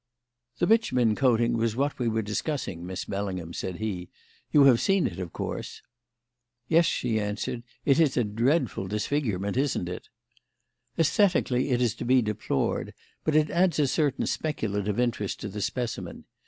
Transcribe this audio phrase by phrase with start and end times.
[0.57, 4.09] "The bitumen coating was what we were discussing, Miss Bellingham," said he.
[4.51, 5.83] "You have seen it, of course."
[6.67, 7.61] "Yes," she answered.
[7.85, 10.09] "It is a dreadful disfigurement, isn't it?"
[10.97, 15.61] "Aesthetically it is to be deplored, but it adds a certain speculative interest to the
[15.61, 16.25] specimen.